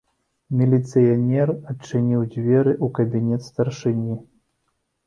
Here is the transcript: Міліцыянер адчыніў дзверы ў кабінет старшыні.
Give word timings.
Міліцыянер 0.61 1.53
адчыніў 1.75 2.27
дзверы 2.35 2.73
ў 2.85 2.87
кабінет 3.01 3.41
старшыні. 3.51 4.21